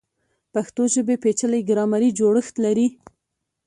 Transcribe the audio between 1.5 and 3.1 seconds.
ګرامري جوړښت لري.